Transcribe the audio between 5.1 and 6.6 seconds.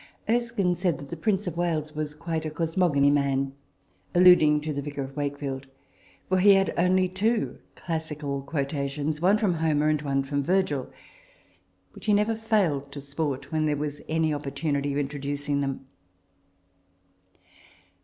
Wakefield"), for he